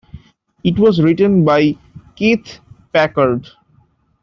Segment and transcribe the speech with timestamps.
[0.63, 1.75] It was written by
[2.15, 2.59] Keith
[2.91, 3.47] Packard.